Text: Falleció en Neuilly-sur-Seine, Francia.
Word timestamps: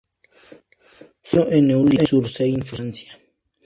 Falleció 1.21 1.51
en 1.55 1.67
Neuilly-sur-Seine, 1.67 2.63
Francia. 2.63 3.13